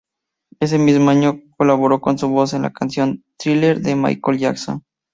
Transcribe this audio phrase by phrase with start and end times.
[0.59, 4.83] Ese mismo año colaboró con su voz en la canción "Thriller", de Michael Jackson.